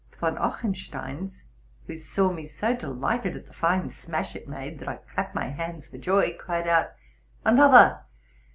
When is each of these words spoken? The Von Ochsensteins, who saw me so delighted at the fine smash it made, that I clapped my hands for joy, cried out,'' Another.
The 0.09 0.17
Von 0.17 0.37
Ochsensteins, 0.39 1.43
who 1.85 1.95
saw 1.99 2.31
me 2.33 2.47
so 2.47 2.75
delighted 2.75 3.35
at 3.37 3.45
the 3.45 3.53
fine 3.53 3.87
smash 3.87 4.35
it 4.35 4.47
made, 4.47 4.79
that 4.79 4.87
I 4.89 4.95
clapped 4.95 5.35
my 5.35 5.49
hands 5.49 5.87
for 5.89 5.99
joy, 5.99 6.33
cried 6.39 6.67
out,'' 6.67 6.89
Another. 7.45 7.99